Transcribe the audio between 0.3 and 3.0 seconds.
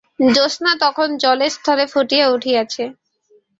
জো্যাৎসনা তখন জলে স্থলে ফুটিয়া উঠিয়াছে।